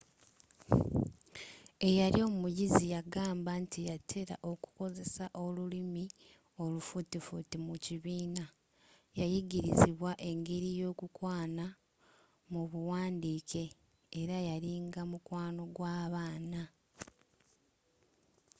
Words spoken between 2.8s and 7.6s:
yagamba nti yatera okukozesa olulimi olufuutifuuti